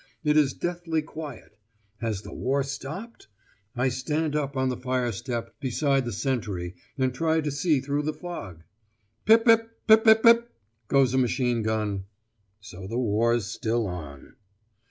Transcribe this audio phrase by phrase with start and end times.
[0.23, 1.59] It is deathly quiet.
[1.97, 3.27] Has the war stopped?
[3.75, 8.01] I stand up on the fire step beside the sentry and try to see through
[8.01, 8.63] the fog.
[9.25, 10.51] 'Pip pip pip pip pip'
[10.87, 12.05] goes a machine gun.
[12.61, 14.37] So the war's still on.